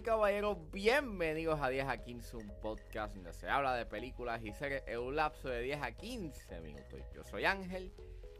Caballeros, 0.00 0.56
bienvenidos 0.72 1.60
a 1.60 1.68
10 1.68 1.86
a 1.86 1.98
15, 1.98 2.38
un 2.38 2.50
podcast 2.62 3.14
donde 3.14 3.34
se 3.34 3.46
habla 3.46 3.74
de 3.74 3.84
películas 3.84 4.42
y 4.42 4.50
series 4.52 4.82
en 4.86 4.98
un 4.98 5.16
lapso 5.16 5.50
de 5.50 5.60
10 5.60 5.82
a 5.82 5.92
15 5.92 6.60
minutos. 6.60 7.00
Yo 7.14 7.22
soy 7.24 7.44
Ángel 7.44 7.92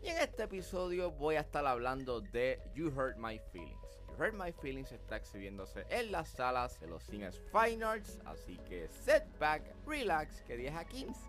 y 0.03 0.09
en 0.09 0.17
este 0.17 0.45
episodio 0.45 1.11
voy 1.11 1.35
a 1.35 1.41
estar 1.41 1.67
hablando 1.67 2.23
de 2.23 2.59
You 2.75 2.89
Hurt 2.89 3.19
My 3.19 3.39
Feelings. 3.53 4.01
You 4.09 4.15
Hurt 4.19 4.33
My 4.33 4.51
Feelings 4.51 4.93
está 4.93 5.17
exhibiéndose 5.17 5.85
en 5.91 6.11
las 6.11 6.31
salas 6.31 6.81
de 6.81 6.87
los 6.87 7.03
cines 7.03 7.39
Fine 7.53 7.85
Arts, 7.85 8.19
así 8.25 8.57
que 8.67 8.89
set 8.89 9.27
back, 9.39 9.63
relax, 9.87 10.41
que 10.43 10.57
10 10.57 10.75
a 10.75 10.85
15 10.87 11.21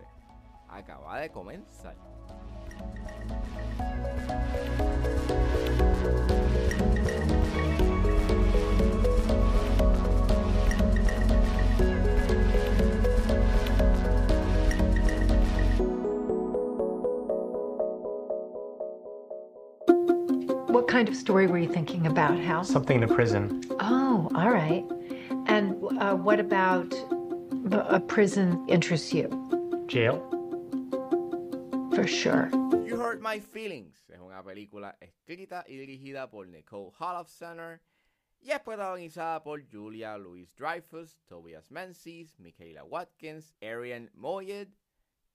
acaba 0.69 1.19
de 1.19 1.29
comenzar. 1.31 1.97
Kind 20.93 21.09
of 21.09 21.15
story 21.15 21.47
were 21.47 21.57
you 21.57 21.67
thinking 21.67 22.05
about, 22.05 22.37
Hal? 22.37 22.63
Something 22.63 22.97
in 22.97 23.03
a 23.03 23.07
prison. 23.07 23.63
Oh, 23.79 24.29
all 24.35 24.51
right. 24.51 24.85
And 25.47 25.73
uh, 25.99 26.13
what 26.13 26.39
about 26.39 26.93
a 27.71 27.99
prison 27.99 28.63
interests 28.69 29.11
you? 29.11 29.25
Jail. 29.87 30.21
For 31.95 32.05
sure. 32.05 32.47
You 32.85 32.95
Hurt 32.97 33.23
My 33.23 33.39
Feelings 33.39 33.95
es 34.13 34.19
una 34.19 34.43
película 34.43 34.93
escrita 35.01 35.65
y 35.67 35.77
dirigida 35.77 36.29
por 36.29 36.45
Nicole 36.45 36.91
Holofcener 36.99 37.79
y 38.39 38.51
es 38.51 38.59
protagonizada 38.59 39.41
por 39.41 39.63
Julia 39.67 40.15
Louis 40.19 40.47
Dreyfus, 40.55 41.17
Tobias 41.27 41.71
Menzies, 41.71 42.35
Michaela 42.37 42.85
Watkins, 42.85 43.51
Arian 43.63 44.11
Moyed, 44.15 44.67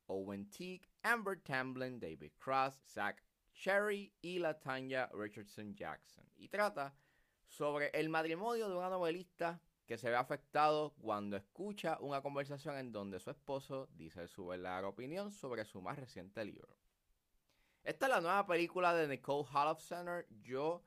Owen 0.09 0.47
Teague, 0.57 0.87
Amber 1.03 1.35
Tamblyn, 1.35 1.99
David 1.99 2.31
Cross, 2.39 2.79
Zach 2.95 3.25
Sherry 3.59 4.13
y 4.23 4.39
Latanya 4.39 5.11
Richardson 5.13 5.75
Jackson. 5.75 6.25
Y 6.37 6.49
trata 6.49 6.95
sobre 7.47 7.91
el 7.91 8.09
matrimonio 8.09 8.69
de 8.69 8.77
una 8.77 8.89
novelista 8.89 9.61
que 9.85 9.99
se 9.99 10.11
ve 10.11 10.17
afectado 10.17 10.95
cuando 11.01 11.37
escucha 11.37 11.99
una 12.01 12.21
conversación 12.21 12.77
en 12.77 12.93
donde 12.93 13.19
su 13.19 13.31
esposo 13.31 13.89
dice 13.95 14.29
su 14.29 14.47
verdadera 14.47 14.87
opinión 14.87 15.33
sobre 15.33 15.65
su 15.65 15.81
más 15.81 15.99
reciente 15.99 16.45
libro. 16.45 16.77
Esta 17.83 18.07
es 18.07 18.11
la 18.11 18.21
nueva 18.21 18.47
película 18.47 18.95
de 18.95 19.09
Nicole 19.09 19.49
Holofcener. 19.51 20.27
Yo 20.43 20.85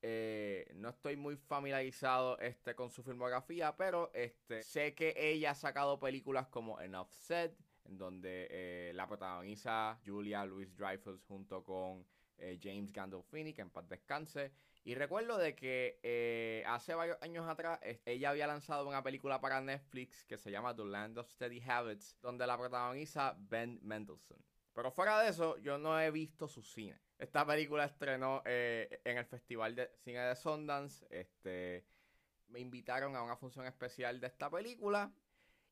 eh, 0.00 0.70
no 0.74 0.90
estoy 0.90 1.16
muy 1.16 1.36
familiarizado 1.36 2.38
este, 2.38 2.74
con 2.74 2.88
su 2.88 3.02
filmografía, 3.02 3.76
pero 3.76 4.10
este, 4.14 4.62
sé 4.62 4.94
que 4.94 5.14
ella 5.16 5.50
ha 5.50 5.54
sacado 5.54 5.98
películas 5.98 6.46
como 6.46 6.80
Enough 6.80 7.10
Said, 7.10 7.50
donde 7.88 8.48
eh, 8.50 8.92
la 8.94 9.06
protagoniza 9.06 9.98
Julia 10.04 10.44
Louis 10.44 10.74
Dreyfus 10.76 11.22
junto 11.24 11.62
con 11.62 12.06
eh, 12.38 12.58
James 12.62 12.92
Gandolfini, 12.92 13.52
que 13.52 13.62
en 13.62 13.70
paz 13.70 13.88
descanse. 13.88 14.52
Y 14.84 14.94
recuerdo 14.94 15.36
de 15.38 15.54
que 15.54 15.98
eh, 16.02 16.62
hace 16.66 16.94
varios 16.94 17.20
años 17.20 17.48
atrás 17.48 17.80
ella 18.04 18.30
había 18.30 18.46
lanzado 18.46 18.86
una 18.86 19.02
película 19.02 19.40
para 19.40 19.60
Netflix 19.60 20.24
que 20.24 20.38
se 20.38 20.50
llama 20.50 20.74
The 20.74 20.84
Land 20.84 21.18
of 21.18 21.30
Steady 21.30 21.60
Habits, 21.60 22.18
donde 22.20 22.46
la 22.46 22.56
protagoniza 22.56 23.36
Ben 23.38 23.80
Mendelsohn. 23.82 24.44
Pero 24.72 24.90
fuera 24.90 25.20
de 25.20 25.30
eso, 25.30 25.56
yo 25.58 25.78
no 25.78 25.98
he 26.00 26.10
visto 26.10 26.46
su 26.46 26.62
cine. 26.62 27.00
Esta 27.18 27.46
película 27.46 27.86
estrenó 27.86 28.42
en 28.44 29.16
el 29.16 29.24
Festival 29.24 29.74
de 29.74 29.90
Cine 30.04 30.20
de 30.20 30.36
Sundance. 30.36 31.06
Este, 31.08 31.86
me 32.48 32.60
invitaron 32.60 33.16
a 33.16 33.22
una 33.22 33.36
función 33.36 33.66
especial 33.66 34.20
de 34.20 34.26
esta 34.26 34.50
película. 34.50 35.12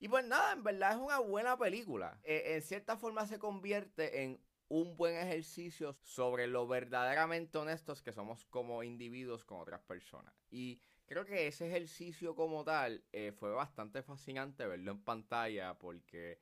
Y 0.05 0.09
pues 0.09 0.23
nada, 0.27 0.53
en 0.53 0.63
verdad 0.63 0.91
es 0.93 0.99
una 0.99 1.19
buena 1.19 1.57
película. 1.57 2.21
Eh, 2.25 2.57
en 2.57 2.61
cierta 2.61 2.99
forma 2.99 3.27
se 3.27 3.39
convierte 3.39 4.23
en 4.23 4.39
un 4.69 4.99
buen 4.99 5.17
ejercicio 5.17 5.97
sobre 6.03 6.47
lo 6.47 6.69
verdaderamente 6.69 7.57
honestos 7.57 8.03
que 8.03 8.13
somos 8.13 8.45
como 8.45 8.83
individuos 8.83 9.47
con 9.47 9.63
otras 9.63 9.81
personas. 9.81 10.35
Y 10.51 10.79
creo 11.07 11.25
que 11.25 11.47
ese 11.47 11.69
ejercicio 11.69 12.35
como 12.35 12.65
tal 12.65 13.03
eh, 13.13 13.33
fue 13.33 13.53
bastante 13.53 14.03
fascinante 14.03 14.67
verlo 14.67 14.91
en 14.91 15.03
pantalla 15.03 15.73
porque 15.79 16.39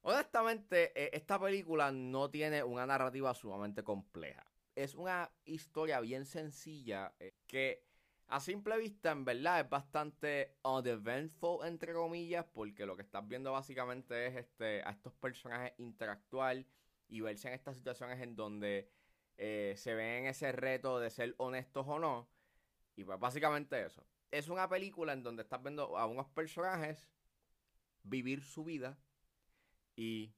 honestamente 0.00 0.90
eh, 1.00 1.10
esta 1.12 1.38
película 1.38 1.92
no 1.92 2.30
tiene 2.30 2.64
una 2.64 2.84
narrativa 2.84 3.32
sumamente 3.32 3.84
compleja. 3.84 4.44
Es 4.74 4.96
una 4.96 5.30
historia 5.44 6.00
bien 6.00 6.26
sencilla 6.26 7.14
que 7.46 7.87
a 8.28 8.40
simple 8.40 8.76
vista, 8.76 9.10
en 9.10 9.24
verdad, 9.24 9.60
es 9.60 9.68
bastante 9.70 10.56
uneventful, 10.62 11.66
entre 11.66 11.94
comillas, 11.94 12.44
porque 12.52 12.84
lo 12.84 12.94
que 12.94 13.02
estás 13.02 13.26
viendo 13.26 13.52
básicamente 13.52 14.26
es 14.26 14.36
este, 14.36 14.82
a 14.82 14.90
estos 14.90 15.14
personajes 15.14 15.72
interactuar 15.78 16.64
y 17.08 17.20
verse 17.20 17.48
en 17.48 17.54
estas 17.54 17.76
situaciones 17.76 18.20
en 18.20 18.36
donde 18.36 18.90
eh, 19.38 19.74
se 19.78 19.94
ven 19.94 20.26
ese 20.26 20.52
reto 20.52 21.00
de 21.00 21.08
ser 21.08 21.34
honestos 21.38 21.86
o 21.88 21.98
no. 21.98 22.28
Y 22.96 23.04
pues 23.04 23.18
básicamente 23.18 23.82
eso. 23.82 24.04
Es 24.30 24.48
una 24.48 24.68
película 24.68 25.14
en 25.14 25.22
donde 25.22 25.42
estás 25.42 25.62
viendo 25.62 25.96
a 25.96 26.04
unos 26.04 26.28
personajes 26.28 27.08
vivir 28.02 28.42
su 28.42 28.62
vida 28.62 28.98
y 29.96 30.34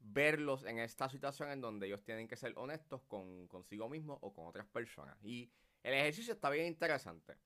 verlos 0.00 0.64
en 0.64 0.78
esta 0.78 1.08
situación 1.08 1.50
en 1.50 1.62
donde 1.62 1.86
ellos 1.86 2.02
tienen 2.04 2.28
que 2.28 2.36
ser 2.36 2.52
honestos 2.56 3.02
con 3.08 3.46
consigo 3.48 3.88
mismos 3.88 4.18
o 4.20 4.34
con 4.34 4.46
otras 4.46 4.66
personas. 4.66 5.16
Y 5.22 5.50
el 5.82 5.94
ejercicio 5.94 6.34
está 6.34 6.50
bien 6.50 6.66
interesante. 6.66 7.36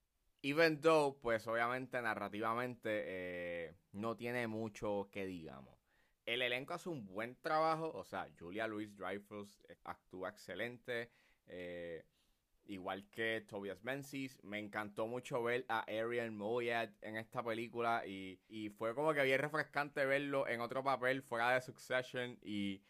Even 0.42 0.80
though, 0.80 1.18
pues 1.20 1.46
obviamente 1.46 2.00
narrativamente 2.02 3.02
eh, 3.06 3.74
no 3.92 4.14
tiene 4.16 4.46
mucho 4.46 5.08
que 5.10 5.24
digamos. 5.24 5.74
El 6.26 6.42
elenco 6.42 6.74
hace 6.74 6.88
un 6.88 7.06
buen 7.06 7.36
trabajo, 7.36 7.90
o 7.94 8.04
sea, 8.04 8.28
Julia 8.38 8.66
Louis 8.66 8.94
Dreyfus 8.96 9.62
eh, 9.68 9.78
actúa 9.84 10.30
excelente, 10.30 11.10
eh, 11.46 12.04
igual 12.66 13.08
que 13.10 13.44
Tobias 13.48 13.82
Menzies. 13.84 14.42
Me 14.42 14.58
encantó 14.58 15.06
mucho 15.06 15.42
ver 15.42 15.64
a 15.68 15.80
Arian 15.80 16.34
Moayed 16.36 16.90
en 17.02 17.16
esta 17.16 17.42
película 17.42 18.06
y, 18.06 18.40
y 18.48 18.70
fue 18.70 18.94
como 18.94 19.14
que 19.14 19.22
bien 19.22 19.38
refrescante 19.38 20.04
verlo 20.04 20.46
en 20.48 20.60
otro 20.60 20.82
papel 20.82 21.22
fuera 21.22 21.52
de 21.52 21.60
Succession 21.62 22.38
y 22.42 22.82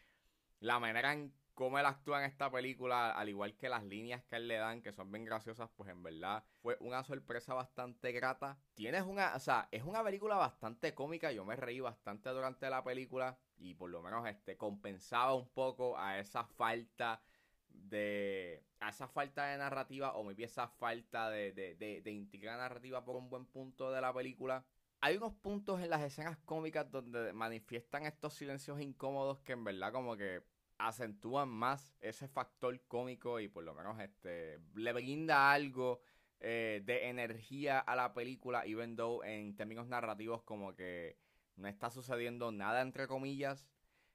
la 0.59 0.79
manera 0.79 1.13
en 1.13 1.33
cómo 1.55 1.79
él 1.79 1.85
actúa 1.85 2.19
en 2.19 2.29
esta 2.29 2.51
película, 2.51 3.11
al 3.11 3.29
igual 3.29 3.55
que 3.55 3.69
las 3.69 3.83
líneas 3.83 4.23
que 4.25 4.35
él 4.35 4.47
le 4.47 4.57
dan, 4.57 4.81
que 4.81 4.91
son 4.91 5.11
bien 5.11 5.25
graciosas, 5.25 5.69
pues 5.75 5.89
en 5.89 6.03
verdad 6.03 6.43
fue 6.61 6.77
una 6.81 7.03
sorpresa 7.03 7.53
bastante 7.53 8.11
grata. 8.11 8.59
Tienes 8.75 9.03
una, 9.03 9.33
o 9.35 9.39
sea, 9.39 9.67
es 9.71 9.83
una 9.83 10.03
película 10.03 10.35
bastante 10.35 10.93
cómica, 10.93 11.31
yo 11.31 11.45
me 11.45 11.55
reí 11.55 11.79
bastante 11.79 12.29
durante 12.29 12.69
la 12.69 12.83
película 12.83 13.39
y 13.57 13.73
por 13.73 13.89
lo 13.89 14.01
menos 14.01 14.27
este 14.27 14.57
compensaba 14.57 15.33
un 15.33 15.49
poco 15.49 15.97
a 15.97 16.19
esa 16.19 16.43
falta 16.43 17.21
de 17.69 18.63
a 18.79 18.89
esa 18.89 19.07
falta 19.07 19.45
de 19.47 19.57
narrativa 19.57 20.13
o 20.13 20.23
maybe 20.23 20.43
esa 20.43 20.67
falta 20.67 21.29
de, 21.29 21.53
de, 21.53 21.75
de, 21.75 22.01
de 22.01 22.11
intriga 22.11 22.55
narrativa 22.57 23.03
por 23.03 23.15
un 23.15 23.29
buen 23.29 23.45
punto 23.45 23.91
de 23.91 24.01
la 24.01 24.13
película. 24.13 24.65
Hay 25.01 25.17
unos 25.17 25.33
puntos 25.33 25.81
en 25.81 25.89
las 25.89 26.01
escenas 26.01 26.37
cómicas 26.45 26.89
donde 26.91 27.31
manifiestan 27.33 28.05
estos 28.05 28.33
silencios 28.33 28.81
incómodos 28.81 29.39
que 29.41 29.53
en 29.53 29.63
verdad 29.63 29.91
como 29.91 30.17
que 30.17 30.43
acentúan 30.77 31.49
más 31.49 31.93
ese 32.01 32.27
factor 32.27 32.79
cómico 32.87 33.39
y 33.39 33.47
por 33.47 33.63
lo 33.63 33.73
menos 33.73 33.99
este 33.99 34.59
le 34.75 34.93
brinda 34.93 35.51
algo 35.51 36.01
eh, 36.39 36.81
de 36.83 37.07
energía 37.09 37.79
a 37.79 37.95
la 37.95 38.13
película, 38.13 38.65
even 38.65 38.95
though 38.95 39.23
en 39.23 39.55
términos 39.55 39.87
narrativos 39.87 40.43
como 40.43 40.75
que 40.75 41.17
no 41.55 41.67
está 41.67 41.89
sucediendo 41.89 42.51
nada 42.51 42.81
entre 42.81 43.07
comillas. 43.07 43.67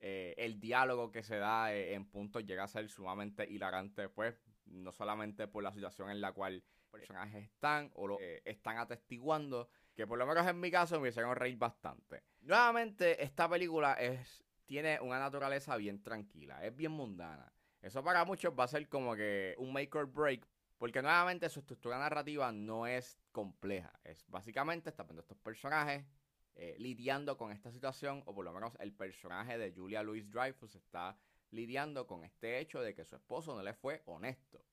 Eh, 0.02 0.34
el 0.38 0.60
diálogo 0.60 1.10
que 1.10 1.22
se 1.22 1.36
da 1.36 1.74
eh, 1.74 1.94
en 1.94 2.06
puntos 2.06 2.44
llega 2.44 2.64
a 2.64 2.68
ser 2.68 2.88
sumamente 2.88 3.46
hilarante, 3.50 4.08
pues, 4.08 4.34
no 4.64 4.92
solamente 4.92 5.46
por 5.46 5.62
la 5.62 5.72
situación 5.72 6.10
en 6.10 6.22
la 6.22 6.32
cual 6.32 6.62
personajes 6.90 7.44
están 7.44 7.90
o 7.94 8.06
lo 8.06 8.18
están 8.44 8.78
atestiguando, 8.78 9.68
que 9.94 10.06
por 10.06 10.18
lo 10.18 10.26
menos 10.26 10.46
en 10.46 10.58
mi 10.58 10.70
caso 10.70 11.00
me 11.00 11.10
hicieron 11.10 11.36
reír 11.36 11.58
bastante. 11.58 12.22
Nuevamente, 12.40 13.22
esta 13.22 13.48
película 13.48 13.94
es 13.94 14.44
tiene 14.70 15.00
una 15.00 15.18
naturaleza 15.18 15.76
bien 15.76 16.00
tranquila, 16.00 16.64
es 16.64 16.76
bien 16.76 16.92
mundana. 16.92 17.52
Eso 17.82 18.04
para 18.04 18.24
muchos 18.24 18.54
va 18.56 18.62
a 18.62 18.68
ser 18.68 18.88
como 18.88 19.16
que 19.16 19.56
un 19.58 19.72
make 19.72 19.98
or 19.98 20.06
break, 20.06 20.46
porque 20.78 21.02
nuevamente 21.02 21.48
su 21.48 21.58
estructura 21.58 21.98
narrativa 21.98 22.52
no 22.52 22.86
es 22.86 23.18
compleja. 23.32 23.92
Es 24.04 24.24
básicamente, 24.28 24.88
está 24.88 25.02
viendo 25.02 25.22
estos 25.22 25.38
personajes 25.38 26.04
eh, 26.54 26.76
lidiando 26.78 27.36
con 27.36 27.50
esta 27.50 27.72
situación, 27.72 28.22
o 28.26 28.32
por 28.32 28.44
lo 28.44 28.52
menos 28.52 28.72
el 28.78 28.92
personaje 28.92 29.58
de 29.58 29.72
Julia 29.72 30.04
Louis 30.04 30.30
Dreyfus 30.30 30.76
está 30.76 31.18
lidiando 31.50 32.06
con 32.06 32.22
este 32.22 32.60
hecho 32.60 32.80
de 32.80 32.94
que 32.94 33.04
su 33.04 33.16
esposo 33.16 33.56
no 33.56 33.64
le 33.64 33.74
fue 33.74 34.02
honesto. 34.06 34.64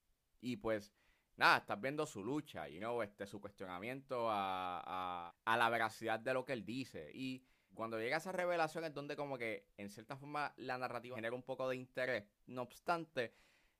Y 0.41 0.57
pues, 0.57 0.93
nada, 1.37 1.57
estás 1.57 1.81
viendo 1.81 2.05
su 2.05 2.23
lucha, 2.23 2.67
you 2.67 2.77
know, 2.77 3.01
este, 3.01 3.25
su 3.25 3.41
cuestionamiento 3.41 4.29
a, 4.29 4.79
a, 4.85 5.35
a 5.43 5.57
la 5.57 5.69
veracidad 5.71 6.19
de 6.19 6.35
lo 6.35 6.45
que 6.45 6.53
él 6.53 6.63
dice. 6.63 7.09
Y 7.15 7.43
cuando 7.77 7.99
llega 7.99 8.17
esa 8.17 8.31
revelación 8.31 8.83
es 8.85 8.93
donde 8.93 9.15
como 9.15 9.37
que 9.37 9.67
en 9.77 9.89
cierta 9.89 10.17
forma 10.17 10.51
la 10.57 10.79
narrativa 10.79 11.15
genera 11.15 11.35
un 11.35 11.43
poco 11.43 11.69
de 11.69 11.75
interés. 11.75 12.25
No 12.47 12.63
obstante, 12.63 13.33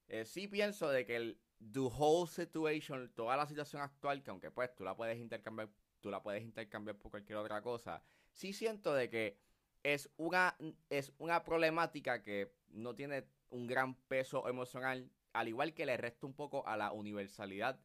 eh, 0.07 0.23
sí 0.23 0.47
pienso 0.47 0.89
de 0.89 1.03
que 1.03 1.15
el 1.15 1.41
the 1.73 1.79
whole 1.79 2.29
situation, 2.29 3.11
toda 3.15 3.35
la 3.35 3.47
situación 3.47 3.81
actual, 3.81 4.21
que 4.21 4.29
aunque 4.29 4.51
pues 4.51 4.73
tú 4.75 4.83
la 4.83 4.95
puedes 4.95 5.17
intercambiar 5.17 5.69
tú 5.99 6.11
la 6.11 6.21
puedes 6.21 6.43
intercambiar 6.43 6.95
por 6.95 7.09
cualquier 7.09 7.39
otra 7.39 7.61
cosa. 7.63 8.03
Sí 8.31 8.53
siento 8.53 8.93
de 8.93 9.09
que 9.09 9.39
es 9.81 10.11
una, 10.17 10.55
es 10.91 11.11
una 11.17 11.43
problemática 11.43 12.21
que 12.21 12.53
no 12.69 12.93
tiene 12.93 13.25
un 13.49 13.65
gran 13.65 13.95
peso 13.95 14.47
emocional, 14.47 15.09
al 15.33 15.47
igual 15.47 15.73
que 15.73 15.87
le 15.87 15.97
resta 15.97 16.27
un 16.27 16.35
poco 16.35 16.67
a 16.67 16.77
la 16.77 16.91
universalidad 16.91 17.79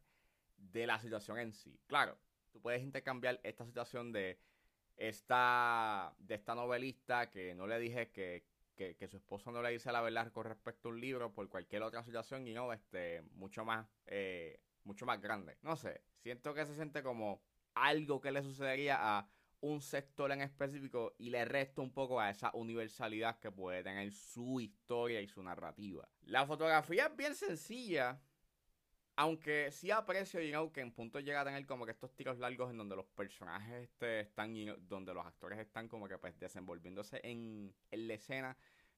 de 0.57 0.85
la 0.85 0.99
situación 0.99 1.39
en 1.39 1.53
sí. 1.53 1.79
Claro, 1.87 2.19
tú 2.51 2.61
puedes 2.61 2.83
intercambiar 2.83 3.39
esta 3.43 3.65
situación 3.65 4.11
de 4.11 4.39
esta, 4.97 6.13
de 6.19 6.35
esta 6.35 6.55
novelista 6.55 7.29
que 7.29 7.55
no 7.55 7.67
le 7.67 7.79
dije 7.79 8.11
que, 8.11 8.45
que, 8.75 9.07
su 9.07 9.17
esposo 9.17 9.51
no 9.51 9.61
le 9.61 9.71
dice 9.71 9.91
la 9.91 10.01
verdad 10.01 10.31
con 10.31 10.45
respecto 10.45 10.89
a 10.89 10.91
un 10.91 11.01
libro 11.01 11.33
por 11.33 11.47
cualquier 11.49 11.83
otra 11.83 12.03
situación 12.03 12.47
y 12.47 12.53
no, 12.53 12.73
este, 12.73 13.21
mucho 13.33 13.63
más, 13.63 13.87
eh, 14.05 14.59
mucho 14.83 15.05
más 15.05 15.21
grande. 15.21 15.57
No 15.61 15.75
sé, 15.75 16.01
siento 16.21 16.53
que 16.53 16.65
se 16.65 16.75
siente 16.75 17.03
como 17.03 17.41
algo 17.75 18.21
que 18.21 18.31
le 18.31 18.43
sucedería 18.43 18.97
a 18.99 19.27
un 19.61 19.81
sector 19.81 20.31
en 20.31 20.41
específico 20.41 21.15
y 21.17 21.29
le 21.29 21.45
resta 21.45 21.81
un 21.81 21.93
poco 21.93 22.19
a 22.19 22.29
esa 22.29 22.51
universalidad 22.53 23.39
que 23.39 23.49
puede 23.49 23.81
tener 23.81 24.11
su 24.11 24.59
historia 24.59 25.21
y 25.21 25.27
su 25.27 25.41
narrativa. 25.41 26.07
La 26.23 26.45
fotografía 26.45 27.05
es 27.05 27.15
bien 27.15 27.33
sencilla, 27.33 28.19
aunque 29.15 29.71
sí 29.71 29.91
aprecio, 29.91 30.41
you 30.41 30.71
que 30.71 30.81
en 30.81 30.91
punto 30.91 31.19
llega 31.19 31.41
a 31.41 31.45
tener 31.45 31.65
como 31.65 31.85
que 31.85 31.91
estos 31.91 32.15
tiros 32.15 32.39
largos 32.39 32.71
en 32.71 32.77
donde 32.77 32.95
los 32.95 33.05
personajes 33.05 33.83
este, 33.83 34.21
están, 34.21 34.53
donde 34.87 35.13
los 35.13 35.25
actores 35.25 35.59
están 35.59 35.87
como 35.87 36.07
que 36.07 36.17
pues 36.17 36.39
desenvolviéndose 36.39 37.19
en, 37.23 37.73
en 37.91 38.07
la 38.07 38.13
escena. 38.15 38.57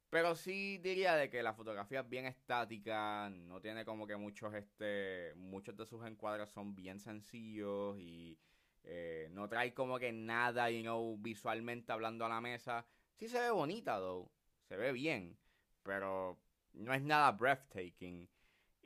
Pero 0.09 0.35
sí 0.35 0.77
diría 0.77 1.15
de 1.15 1.29
que 1.29 1.43
la 1.43 1.53
fotografía 1.53 2.01
es 2.01 2.09
bien 2.09 2.25
estática, 2.25 3.29
no 3.29 3.59
tiene 3.59 3.83
como 3.83 4.07
que 4.07 4.15
muchos, 4.15 4.53
este, 4.53 5.33
muchos 5.35 5.75
de 5.75 5.85
sus 5.85 6.05
encuadres 6.05 6.49
son 6.49 6.75
bien 6.75 6.99
sencillos 6.99 7.97
y 7.99 8.39
eh, 8.83 9.27
no 9.31 9.49
trae 9.49 9.73
como 9.73 9.99
que 9.99 10.13
nada, 10.13 10.69
you 10.69 10.81
know, 10.81 11.17
visualmente 11.17 11.91
hablando 11.91 12.25
a 12.25 12.29
la 12.29 12.39
mesa. 12.39 12.85
Sí 13.15 13.27
se 13.27 13.39
ve 13.39 13.49
bonita, 13.51 13.97
though, 13.99 14.31
se 14.69 14.77
ve 14.77 14.91
bien, 14.93 15.37
pero 15.83 16.39
no 16.73 16.93
es 16.93 17.01
nada 17.01 17.31
breathtaking. 17.31 18.29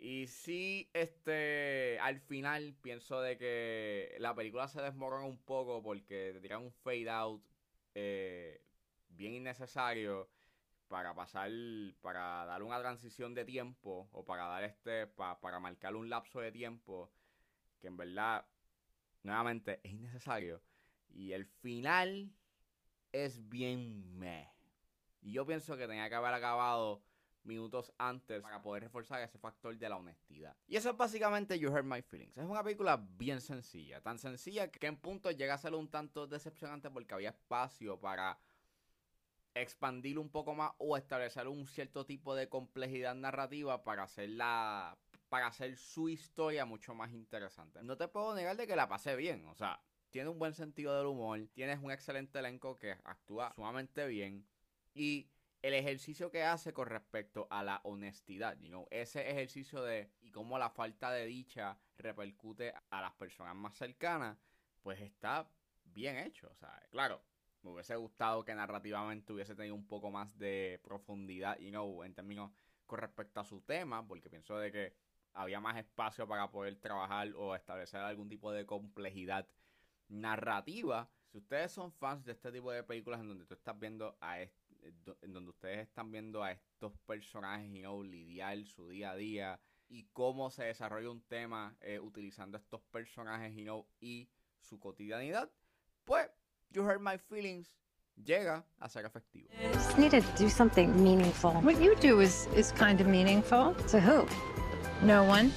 Y 0.01 0.27
sí, 0.27 0.89
este, 0.93 1.99
al 1.99 2.21
final 2.21 2.73
pienso 2.81 3.19
de 3.19 3.37
que 3.37 4.15
la 4.19 4.33
película 4.33 4.69
se 4.69 4.81
desmorona 4.81 5.25
un 5.25 5.37
poco 5.37 5.83
porque 5.83 6.31
te 6.33 6.39
tiran 6.39 6.63
un 6.63 6.71
fade 6.71 7.09
out 7.09 7.43
eh, 7.95 8.63
bien 9.09 9.33
innecesario 9.33 10.29
para 10.87 11.13
pasar, 11.13 11.51
para 12.01 12.45
dar 12.45 12.63
una 12.63 12.79
transición 12.79 13.33
de 13.35 13.43
tiempo 13.43 14.07
o 14.13 14.23
para 14.23 14.47
dar 14.47 14.63
este, 14.63 15.05
para 15.07 15.59
marcar 15.59 15.95
un 15.95 16.09
lapso 16.09 16.39
de 16.39 16.53
tiempo 16.53 17.11
que 17.81 17.87
en 17.87 17.97
verdad, 17.97 18.45
nuevamente, 19.23 19.81
es 19.83 19.91
innecesario. 19.91 20.61
Y 21.09 21.33
el 21.33 21.45
final 21.45 22.31
es 23.11 23.49
bien 23.49 24.17
meh. 24.17 24.49
Y 25.21 25.33
yo 25.33 25.45
pienso 25.45 25.75
que 25.75 25.87
tenía 25.87 26.07
que 26.07 26.15
haber 26.15 26.33
acabado 26.33 27.03
minutos 27.43 27.93
antes 27.97 28.41
para 28.41 28.61
poder 28.61 28.83
reforzar 28.83 29.21
ese 29.21 29.37
factor 29.37 29.77
de 29.77 29.89
la 29.89 29.97
honestidad. 29.97 30.55
Y 30.67 30.75
eso 30.75 30.89
es 30.91 30.97
básicamente 30.97 31.57
You 31.57 31.71
Hurt 31.71 31.85
My 31.85 32.01
Feelings. 32.01 32.37
Es 32.37 32.45
una 32.45 32.63
película 32.63 32.97
bien 32.97 33.41
sencilla, 33.41 34.01
tan 34.01 34.19
sencilla 34.19 34.69
que 34.69 34.87
en 34.87 34.97
punto 34.97 35.31
llega 35.31 35.53
a 35.53 35.57
ser 35.57 35.73
un 35.73 35.89
tanto 35.89 36.27
decepcionante 36.27 36.89
porque 36.89 37.13
había 37.13 37.29
espacio 37.29 37.99
para 37.99 38.39
expandir 39.53 40.19
un 40.19 40.29
poco 40.29 40.53
más 40.53 40.71
o 40.77 40.95
establecer 40.95 41.47
un 41.47 41.65
cierto 41.65 42.05
tipo 42.05 42.35
de 42.35 42.49
complejidad 42.49 43.15
narrativa 43.15 43.83
para 43.83 44.03
hacer 44.03 44.29
para 45.29 45.47
hacer 45.47 45.75
su 45.77 46.09
historia 46.09 46.65
mucho 46.65 46.95
más 46.95 47.11
interesante. 47.11 47.83
No 47.83 47.97
te 47.97 48.07
puedo 48.07 48.33
negar 48.35 48.57
de 48.57 48.65
que 48.65 48.75
la 48.75 48.87
pasé 48.87 49.15
bien, 49.15 49.45
o 49.45 49.55
sea, 49.55 49.79
tiene 50.09 50.29
un 50.29 50.39
buen 50.39 50.53
sentido 50.53 50.97
del 50.97 51.05
humor, 51.05 51.47
tienes 51.53 51.79
un 51.81 51.91
excelente 51.91 52.39
elenco 52.39 52.77
que 52.77 52.91
actúa 53.03 53.53
sumamente 53.55 54.07
bien 54.07 54.47
y 54.93 55.29
el 55.61 55.73
ejercicio 55.73 56.31
que 56.31 56.43
hace 56.43 56.73
con 56.73 56.87
respecto 56.87 57.47
a 57.49 57.63
la 57.63 57.81
honestidad, 57.83 58.57
you 58.59 58.87
ese 58.91 59.29
ejercicio 59.29 59.83
de 59.83 60.11
y 60.21 60.31
cómo 60.31 60.57
la 60.57 60.69
falta 60.69 61.11
de 61.11 61.25
dicha 61.25 61.77
repercute 61.97 62.73
a 62.89 63.01
las 63.01 63.13
personas 63.13 63.55
más 63.55 63.75
cercanas, 63.75 64.37
pues 64.81 65.01
está 65.01 65.49
bien 65.83 66.17
hecho, 66.17 66.49
o 66.49 66.55
sea, 66.55 66.81
claro, 66.89 67.21
me 67.61 67.71
hubiese 67.71 67.95
gustado 67.95 68.45
que 68.45 68.55
narrativamente 68.55 69.33
hubiese 69.33 69.55
tenido 69.55 69.75
un 69.75 69.87
poco 69.87 70.09
más 70.11 70.37
de 70.37 70.79
profundidad, 70.83 71.57
you 71.59 71.69
know, 71.69 72.03
en 72.03 72.13
términos 72.13 72.51
con 72.85 72.99
respecto 72.99 73.39
a 73.39 73.43
su 73.43 73.61
tema, 73.61 74.07
porque 74.07 74.29
pienso 74.29 74.57
de 74.57 74.71
que 74.71 74.95
había 75.33 75.59
más 75.59 75.77
espacio 75.77 76.27
para 76.27 76.49
poder 76.51 76.75
trabajar 76.77 77.31
o 77.35 77.55
establecer 77.55 77.99
algún 77.99 78.29
tipo 78.29 78.51
de 78.51 78.65
complejidad 78.65 79.47
narrativa. 80.07 81.09
Si 81.27 81.37
ustedes 81.37 81.71
son 81.71 81.91
fans 81.91 82.25
de 82.25 82.31
este 82.31 82.51
tipo 82.51 82.71
de 82.71 82.83
películas 82.83 83.19
en 83.19 83.27
donde 83.27 83.45
tú 83.45 83.53
estás 83.53 83.77
viendo 83.77 84.17
a, 84.19 84.41
este 84.41 84.68
en 85.21 85.33
donde 85.33 85.51
ustedes 85.51 85.87
están 85.87 86.11
viendo 86.11 86.43
a 86.43 86.51
estos 86.51 86.93
personajes 87.05 87.69
y 87.69 87.79
no 87.79 88.03
lidiar 88.03 88.63
su 88.65 88.89
día 88.89 89.11
a 89.11 89.15
día 89.15 89.59
y 89.89 90.05
cómo 90.13 90.49
se 90.49 90.65
desarrolla 90.65 91.09
un 91.09 91.21
tema 91.21 91.75
eh, 91.81 91.99
utilizando 91.99 92.57
estos 92.57 92.81
personajes 92.91 93.55
y 93.57 93.63
no 93.63 93.87
y 93.99 94.29
su 94.61 94.79
cotidianidad, 94.79 95.49
pues 96.05 96.29
You 96.71 96.83
Hurt 96.83 97.01
My 97.01 97.17
Feelings 97.17 97.75
llega 98.23 98.63
a 98.79 98.89
ser 98.89 99.05
efectivo. 99.05 99.49
Just 99.73 99.97
need 99.97 100.11
to 100.11 100.21
do 100.37 100.49
something 100.49 100.87
meaningful. 101.01 101.53
What 101.61 101.81
you 101.81 101.95
do 101.95 102.21
is 102.21 102.47
is 102.55 102.71
kind 102.71 103.01
of 103.01 103.07
meaningful. 103.07 103.73
To 103.87 103.99
who? 103.99 104.27
No 105.01 105.23
one. 105.23 105.51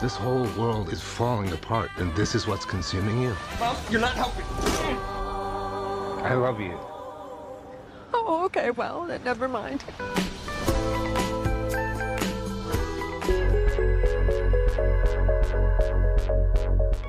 This 0.00 0.16
whole 0.16 0.48
world 0.58 0.92
is 0.92 1.00
falling 1.00 1.52
apart, 1.52 1.90
and 1.98 2.12
this 2.16 2.34
is 2.34 2.46
what's 2.48 2.64
consuming 2.64 3.22
you. 3.22 3.36
Mom, 3.60 3.76
you're 3.88 4.00
not 4.00 4.14
helping. 4.14 5.11
I 6.24 6.34
love 6.34 6.60
you. 6.60 6.78
Oh, 8.14 8.44
okay, 8.44 8.70
well, 8.70 9.04
never 9.24 9.48
mind. 9.48 9.82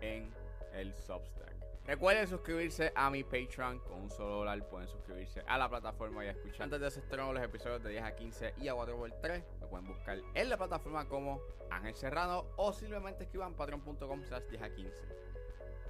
en 0.00 0.32
el 0.72 0.94
Substack. 0.94 1.63
Recuerden 1.86 2.26
suscribirse 2.26 2.92
a 2.94 3.10
mi 3.10 3.24
Patreon 3.24 3.78
con 3.80 4.00
un 4.00 4.10
solo 4.10 4.36
dólar. 4.36 4.66
Pueden 4.68 4.88
suscribirse 4.88 5.42
a 5.46 5.58
la 5.58 5.68
plataforma 5.68 6.24
y 6.24 6.28
escuchar 6.28 6.62
antes 6.62 6.80
de 6.80 6.88
ese 6.88 7.00
estreno 7.00 7.30
los 7.32 7.42
episodios 7.42 7.82
de 7.82 7.90
10 7.90 8.04
a 8.04 8.16
15 8.16 8.54
y 8.56 8.68
a 8.68 8.74
4x3. 8.74 9.44
Me 9.60 9.66
pueden 9.66 9.86
buscar 9.86 10.18
en 10.34 10.48
la 10.48 10.56
plataforma 10.56 11.06
como 11.06 11.42
Ángel 11.70 11.94
Serrano 11.94 12.46
o 12.56 12.72
simplemente 12.72 13.24
escriban 13.24 13.52
patreon.com 13.52 14.24
slash 14.24 14.44
10 14.48 14.62
a 14.62 14.74
15. 14.74 15.24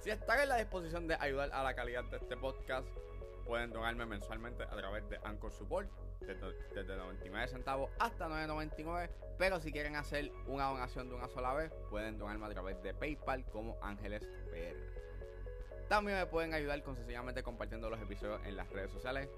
Si 0.01 0.09
están 0.09 0.41
en 0.41 0.49
la 0.49 0.57
disposición 0.57 1.07
de 1.07 1.15
ayudar 1.15 1.51
a 1.53 1.63
la 1.63 1.73
calidad 1.73 2.03
de 2.03 2.17
este 2.17 2.35
podcast, 2.35 2.87
pueden 3.45 3.71
donarme 3.71 4.05
mensualmente 4.05 4.63
a 4.63 4.75
través 4.75 5.07
de 5.09 5.17
Anchor 5.23 5.53
Support 5.53 5.89
desde, 6.19 6.97
99 6.97 7.47
centavos 7.47 7.89
hasta 7.99 8.27
9.99. 8.27 9.09
Pero 9.37 9.61
si 9.61 9.71
quieren 9.71 9.95
hacer 9.95 10.29
una 10.47 10.65
donación 10.65 11.07
de 11.07 11.15
una 11.15 11.29
sola 11.29 11.53
vez, 11.53 11.71
pueden 11.89 12.17
donarme 12.17 12.47
a 12.47 12.49
través 12.49 12.81
de 12.83 12.93
PayPal 12.93 13.45
como 13.45 13.77
Ángeles 13.81 14.27
PR. 14.51 14.94
También 15.89 16.17
me 16.17 16.25
pueden 16.25 16.53
ayudar 16.53 16.81
con 16.83 16.95
sencillamente 16.95 17.43
compartiendo 17.43 17.89
los 17.89 18.01
episodios 18.01 18.41
en 18.45 18.55
las 18.55 18.69
redes 18.69 18.91
sociales. 18.91 19.29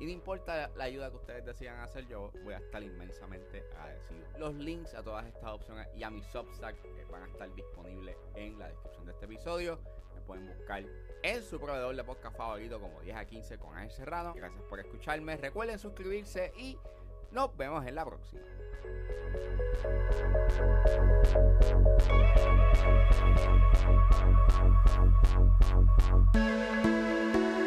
Y 0.00 0.04
no 0.04 0.12
importa 0.12 0.70
la 0.76 0.84
ayuda 0.84 1.10
que 1.10 1.16
ustedes 1.16 1.44
decidan 1.44 1.80
hacer, 1.80 2.06
yo 2.06 2.30
voy 2.44 2.54
a 2.54 2.58
estar 2.58 2.80
inmensamente 2.82 3.64
agradecido. 3.76 4.26
Los 4.38 4.54
links 4.54 4.94
a 4.94 5.02
todas 5.02 5.26
estas 5.26 5.50
opciones 5.50 5.88
y 5.96 6.04
a 6.04 6.10
mi 6.10 6.22
Substack 6.22 6.76
van 7.10 7.22
a 7.24 7.26
estar 7.26 7.52
disponibles 7.54 8.16
en 8.36 8.58
la 8.58 8.68
descripción 8.68 9.06
de 9.06 9.12
este 9.12 9.24
episodio. 9.24 9.80
Me 10.14 10.20
pueden 10.20 10.46
buscar 10.46 10.84
en 11.22 11.42
su 11.42 11.58
proveedor 11.58 11.96
de 11.96 12.04
podcast 12.04 12.36
favorito 12.36 12.80
como 12.80 13.00
10 13.00 13.16
a 13.16 13.24
15 13.24 13.58
con 13.58 13.76
Ángel 13.76 13.90
Serrano. 13.90 14.34
Gracias 14.34 14.62
por 14.64 14.78
escucharme. 14.78 15.36
Recuerden 15.36 15.80
suscribirse 15.80 16.52
y 16.56 16.78
nos 17.32 17.56
vemos 17.56 17.84
en 17.84 17.96
la 17.96 18.04
próxima. 18.04 18.42
Thank 19.80 19.92
you. 27.36 27.57